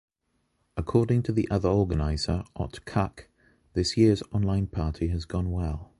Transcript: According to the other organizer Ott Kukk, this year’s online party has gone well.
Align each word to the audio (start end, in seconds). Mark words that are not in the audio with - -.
According 0.77 1.21
to 1.23 1.31
the 1.31 1.47
other 1.51 1.69
organizer 1.69 2.43
Ott 2.55 2.83
Kukk, 2.85 3.25
this 3.73 3.95
year’s 3.97 4.23
online 4.31 4.65
party 4.65 5.09
has 5.09 5.25
gone 5.25 5.51
well. 5.51 5.89